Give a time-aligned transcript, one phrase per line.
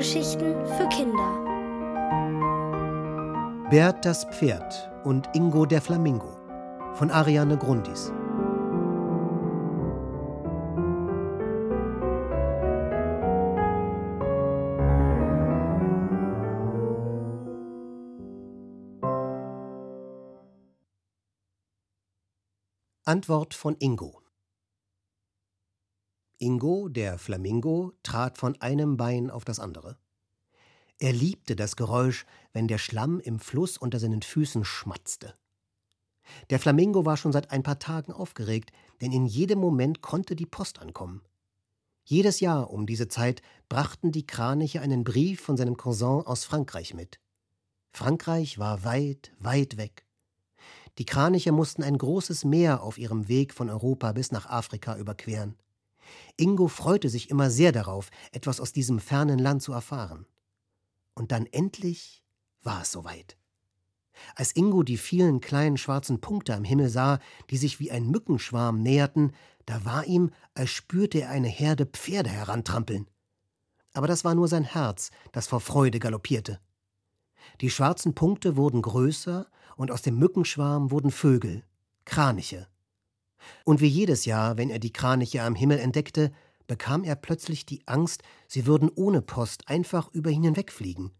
[0.00, 1.44] Hörgeschichten für Kinder.
[3.68, 6.38] Bert das Pferd und Ingo der Flamingo
[6.94, 8.10] von Ariane Grundis.
[23.04, 24.19] Antwort von Ingo
[26.42, 29.98] Ingo, der Flamingo, trat von einem Bein auf das andere.
[30.98, 35.34] Er liebte das Geräusch, wenn der Schlamm im Fluss unter seinen Füßen schmatzte.
[36.48, 40.46] Der Flamingo war schon seit ein paar Tagen aufgeregt, denn in jedem Moment konnte die
[40.46, 41.20] Post ankommen.
[42.04, 46.94] Jedes Jahr um diese Zeit brachten die Kraniche einen Brief von seinem Cousin aus Frankreich
[46.94, 47.20] mit.
[47.92, 50.06] Frankreich war weit, weit weg.
[50.96, 55.56] Die Kraniche mussten ein großes Meer auf ihrem Weg von Europa bis nach Afrika überqueren.
[56.36, 60.26] Ingo freute sich immer sehr darauf, etwas aus diesem fernen Land zu erfahren.
[61.14, 62.22] Und dann endlich
[62.62, 63.36] war es soweit.
[64.34, 67.18] Als Ingo die vielen kleinen schwarzen Punkte am Himmel sah,
[67.50, 69.32] die sich wie ein Mückenschwarm näherten,
[69.66, 73.06] da war ihm, als spürte er eine Herde Pferde herantrampeln.
[73.92, 76.60] Aber das war nur sein Herz, das vor Freude galoppierte.
[77.60, 81.64] Die schwarzen Punkte wurden größer, und aus dem Mückenschwarm wurden Vögel,
[82.04, 82.68] Kraniche,
[83.64, 86.32] und wie jedes Jahr, wenn er die Kraniche am Himmel entdeckte,
[86.66, 91.10] bekam er plötzlich die Angst, sie würden ohne Post einfach über ihn hinwegfliegen.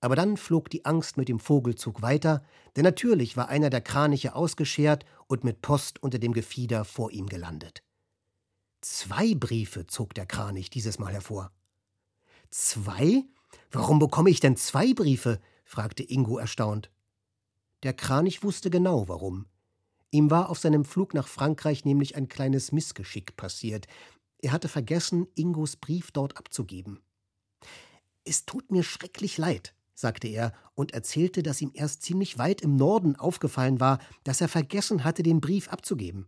[0.00, 2.44] Aber dann flog die Angst mit dem Vogelzug weiter,
[2.76, 7.26] denn natürlich war einer der Kraniche ausgeschert und mit Post unter dem Gefieder vor ihm
[7.26, 7.82] gelandet.
[8.80, 11.50] Zwei Briefe zog der Kranich dieses Mal hervor.
[12.50, 13.24] Zwei?
[13.72, 15.40] Warum bekomme ich denn zwei Briefe?
[15.64, 16.90] fragte Ingo erstaunt.
[17.82, 19.46] Der Kranich wusste genau warum.
[20.10, 23.86] Ihm war auf seinem Flug nach Frankreich nämlich ein kleines Missgeschick passiert.
[24.40, 27.00] Er hatte vergessen, Ingos Brief dort abzugeben.
[28.24, 32.76] Es tut mir schrecklich leid, sagte er und erzählte, dass ihm erst ziemlich weit im
[32.76, 36.26] Norden aufgefallen war, dass er vergessen hatte, den Brief abzugeben.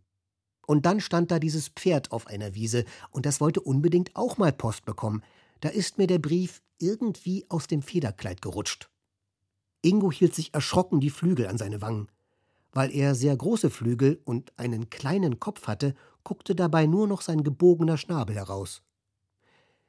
[0.66, 4.52] Und dann stand da dieses Pferd auf einer Wiese, und das wollte unbedingt auch mal
[4.52, 5.22] Post bekommen.
[5.60, 8.88] Da ist mir der Brief irgendwie aus dem Federkleid gerutscht.
[9.82, 12.08] Ingo hielt sich erschrocken die Flügel an seine Wangen.
[12.72, 17.42] Weil er sehr große Flügel und einen kleinen Kopf hatte, guckte dabei nur noch sein
[17.42, 18.82] gebogener Schnabel heraus.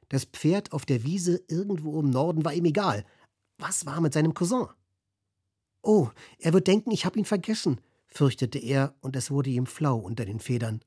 [0.08, 3.04] Das Pferd auf der Wiese irgendwo im Norden war ihm egal.
[3.58, 4.66] Was war mit seinem Cousin?
[5.82, 9.96] Oh, er wird denken, ich habe ihn vergessen, fürchtete er, und es wurde ihm flau
[9.96, 10.82] unter den Federn.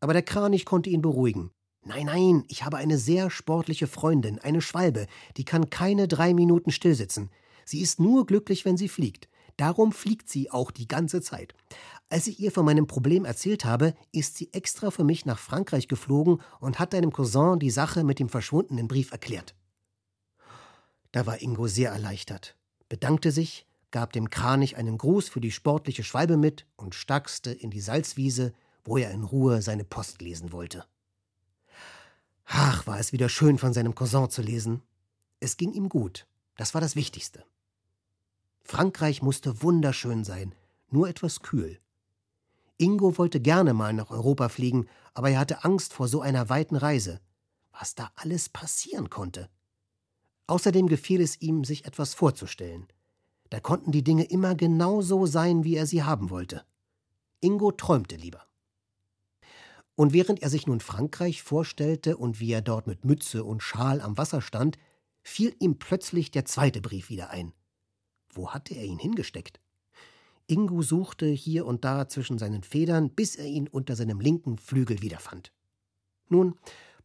[0.00, 1.50] Aber der Kranich konnte ihn beruhigen.
[1.84, 6.72] Nein, nein, ich habe eine sehr sportliche Freundin, eine Schwalbe, die kann keine drei Minuten
[6.72, 7.30] stillsitzen.
[7.64, 9.28] Sie ist nur glücklich, wenn sie fliegt.
[9.56, 11.54] Darum fliegt sie auch die ganze Zeit.
[12.08, 15.88] Als ich ihr von meinem Problem erzählt habe, ist sie extra für mich nach Frankreich
[15.88, 19.54] geflogen und hat deinem Cousin die Sache mit dem verschwundenen Brief erklärt.
[21.12, 22.56] Da war Ingo sehr erleichtert,
[22.88, 27.70] bedankte sich, gab dem Kranich einen Gruß für die sportliche Schwalbe mit und stackste in
[27.70, 28.52] die Salzwiese,
[28.84, 30.84] wo er in Ruhe seine Post lesen wollte.
[32.44, 34.82] Ach, war es wieder schön von seinem Cousin zu lesen.
[35.40, 37.44] Es ging ihm gut, das war das Wichtigste.
[38.66, 40.52] Frankreich musste wunderschön sein,
[40.90, 41.78] nur etwas kühl.
[42.78, 46.74] Ingo wollte gerne mal nach Europa fliegen, aber er hatte Angst vor so einer weiten
[46.74, 47.20] Reise.
[47.70, 49.48] Was da alles passieren konnte.
[50.48, 52.88] Außerdem gefiel es ihm, sich etwas vorzustellen.
[53.50, 56.64] Da konnten die Dinge immer genau so sein, wie er sie haben wollte.
[57.40, 58.46] Ingo träumte lieber.
[59.94, 64.00] Und während er sich nun Frankreich vorstellte und wie er dort mit Mütze und Schal
[64.00, 64.76] am Wasser stand,
[65.22, 67.52] fiel ihm plötzlich der zweite Brief wieder ein.
[68.36, 69.60] Wo hatte er ihn hingesteckt?
[70.46, 75.02] Ingo suchte hier und da zwischen seinen Federn, bis er ihn unter seinem linken Flügel
[75.02, 75.52] wiederfand.
[76.28, 76.56] Nun,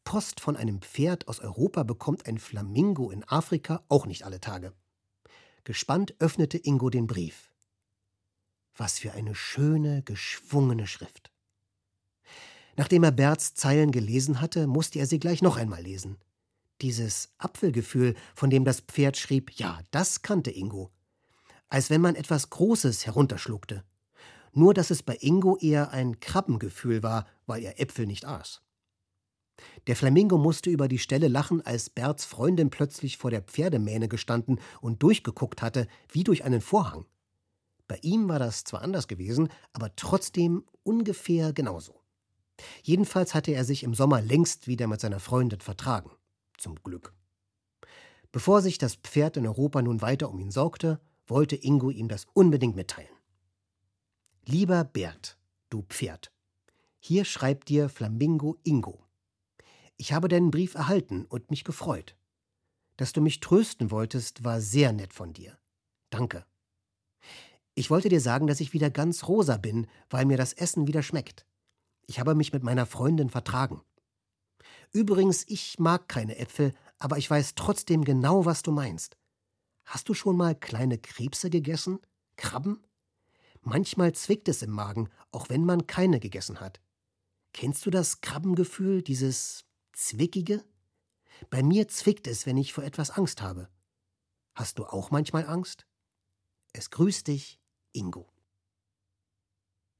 [0.03, 4.73] Post von einem Pferd aus Europa bekommt ein Flamingo in Afrika auch nicht alle Tage.
[5.63, 7.51] Gespannt öffnete Ingo den Brief.
[8.75, 11.31] Was für eine schöne, geschwungene Schrift.
[12.77, 16.17] Nachdem er Berts Zeilen gelesen hatte, musste er sie gleich noch einmal lesen.
[16.81, 20.91] Dieses Apfelgefühl, von dem das Pferd schrieb, ja, das kannte Ingo
[21.71, 23.83] als wenn man etwas Großes herunterschluckte.
[24.53, 28.61] Nur dass es bei Ingo eher ein Krabbengefühl war, weil er Äpfel nicht aß.
[29.87, 34.59] Der Flamingo musste über die Stelle lachen, als Berts Freundin plötzlich vor der Pferdemähne gestanden
[34.81, 37.05] und durchgeguckt hatte, wie durch einen Vorhang.
[37.87, 42.01] Bei ihm war das zwar anders gewesen, aber trotzdem ungefähr genauso.
[42.83, 46.11] Jedenfalls hatte er sich im Sommer längst wieder mit seiner Freundin vertragen.
[46.57, 47.13] Zum Glück.
[48.31, 50.99] Bevor sich das Pferd in Europa nun weiter um ihn sorgte,
[51.31, 53.09] wollte Ingo ihm das unbedingt mitteilen.
[54.45, 55.37] Lieber Bert,
[55.69, 56.31] du Pferd,
[56.99, 59.03] hier schreibt dir Flamingo Ingo.
[59.97, 62.15] Ich habe deinen Brief erhalten und mich gefreut.
[62.97, 65.57] Dass du mich trösten wolltest, war sehr nett von dir.
[66.09, 66.45] Danke.
[67.73, 71.01] Ich wollte dir sagen, dass ich wieder ganz rosa bin, weil mir das Essen wieder
[71.01, 71.45] schmeckt.
[72.05, 73.81] Ich habe mich mit meiner Freundin vertragen.
[74.91, 79.17] Übrigens, ich mag keine Äpfel, aber ich weiß trotzdem genau, was du meinst.
[79.85, 81.99] Hast du schon mal kleine Krebse gegessen?
[82.35, 82.83] Krabben?
[83.61, 86.81] Manchmal zwickt es im Magen, auch wenn man keine gegessen hat.
[87.53, 90.63] Kennst du das Krabbengefühl, dieses Zwickige?
[91.49, 93.69] Bei mir zwickt es, wenn ich vor etwas Angst habe.
[94.55, 95.85] Hast du auch manchmal Angst?
[96.73, 97.59] Es grüßt dich,
[97.91, 98.31] Ingo.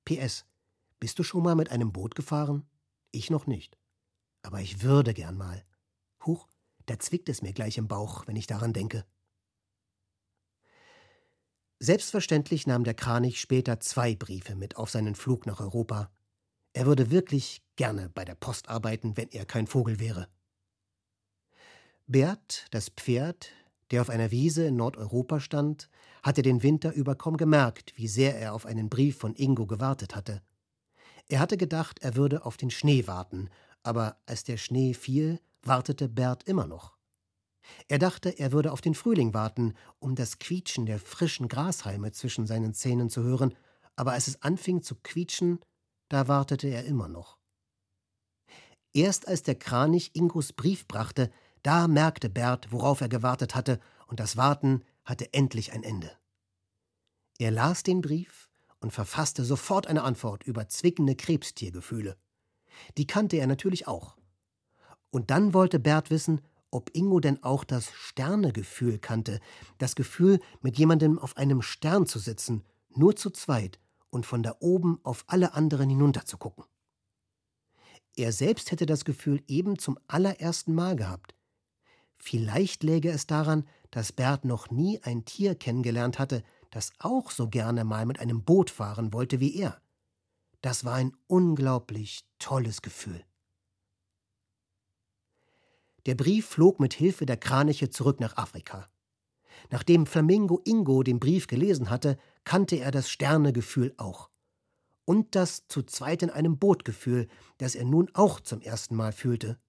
[0.06, 0.46] PS.
[1.00, 2.68] Bist du schon mal mit einem Boot gefahren?
[3.12, 3.78] Ich noch nicht.
[4.44, 5.64] Aber ich würde gern mal.
[6.26, 6.48] Huch,
[6.86, 9.06] da zwickt es mir gleich im Bauch, wenn ich daran denke.
[11.84, 16.12] Selbstverständlich nahm der Kranich später zwei Briefe mit auf seinen Flug nach Europa.
[16.74, 20.28] Er würde wirklich gerne bei der Post arbeiten, wenn er kein Vogel wäre.
[22.06, 23.50] Bert, das Pferd,
[23.90, 25.90] der auf einer Wiese in Nordeuropa stand,
[26.22, 30.16] hatte den Winter über kaum gemerkt, wie sehr er auf einen Brief von Ingo gewartet
[30.16, 30.44] hatte.
[31.30, 33.50] Er hatte gedacht, er würde auf den Schnee warten,
[33.82, 37.01] aber als der Schnee fiel, wartete Bert immer noch.
[37.88, 42.48] Er dachte, er würde auf den Frühling warten, um das Quietschen der frischen Grashalme zwischen
[42.48, 43.54] seinen Zähnen zu hören,
[43.96, 45.60] aber als es anfing zu quietschen,
[46.10, 47.38] da wartete er immer noch.
[48.94, 51.32] Erst als der Kranich Ingos Brief brachte,
[51.64, 56.12] da merkte Bert, worauf er gewartet hatte, und das Warten hatte endlich ein Ende.
[57.38, 58.50] Er las den Brief
[58.80, 62.18] und verfasste sofort eine Antwort über zwickende Krebstiergefühle.
[62.98, 64.18] Die kannte er natürlich auch.
[65.12, 69.40] Und dann wollte Bert wissen, ob Ingo denn auch das Sternegefühl kannte,
[69.78, 73.80] das Gefühl, mit jemandem auf einem Stern zu sitzen, nur zu zweit
[74.10, 76.66] und von da oben auf alle anderen hinunterzugucken.
[78.16, 81.36] Er selbst hätte das Gefühl eben zum allerersten Mal gehabt.
[82.18, 87.50] Vielleicht läge es daran, dass Bert noch nie ein Tier kennengelernt hatte, das auch so
[87.50, 89.82] gerne mal mit einem Boot fahren wollte wie er.
[90.62, 93.24] Das war ein unglaublich tolles Gefühl.
[96.06, 98.90] Der Brief flog mit Hilfe der Kraniche zurück nach Afrika.
[99.70, 104.30] Nachdem Flamingo Ingo den Brief gelesen hatte, kannte er das Sternegefühl auch.
[105.06, 107.28] Und das zu zweit in einem Bootgefühl,
[107.58, 109.60] das er nun auch zum ersten Mal fühlte.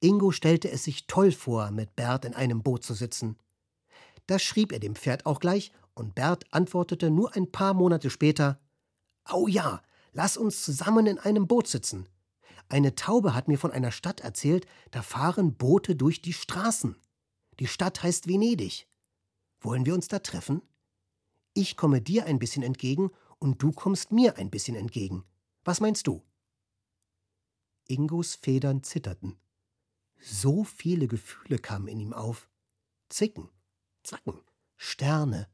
[0.00, 3.38] Ingo stellte es sich toll vor, mit Bert in einem Boot zu sitzen.
[4.26, 8.60] Das schrieb er dem Pferd auch gleich, und Bert antwortete nur ein paar Monate später
[9.24, 12.08] Au ja, lass uns zusammen in einem Boot sitzen.
[12.72, 16.96] Eine Taube hat mir von einer Stadt erzählt, da fahren Boote durch die Straßen.
[17.60, 18.88] Die Stadt heißt Venedig.
[19.60, 20.62] Wollen wir uns da treffen?
[21.52, 25.22] Ich komme dir ein bisschen entgegen und du kommst mir ein bisschen entgegen.
[25.64, 26.22] Was meinst du?
[27.88, 29.36] Ingos Federn zitterten.
[30.18, 32.48] So viele Gefühle kamen in ihm auf.
[33.10, 33.50] Zicken,
[34.02, 34.40] Zacken,
[34.78, 35.46] Sterne,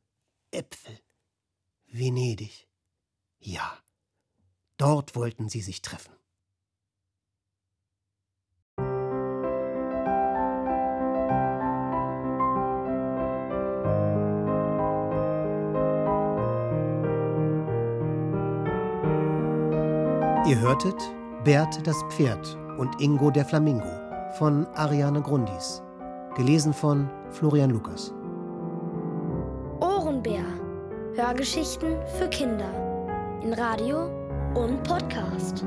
[0.53, 1.01] Äpfel,
[1.89, 2.69] Venedig.
[3.41, 3.77] Ja,
[4.77, 6.13] dort wollten sie sich treffen.
[20.49, 20.97] Ihr hörtet
[21.45, 23.91] Bert das Pferd und Ingo der Flamingo
[24.39, 25.83] von Ariane Grundis.
[26.37, 28.15] Gelesen von Florian Lukas.
[29.81, 30.45] Ohrenbär.
[31.17, 32.71] Hörgeschichten für Kinder.
[33.43, 34.07] In Radio
[34.55, 35.67] und Podcast.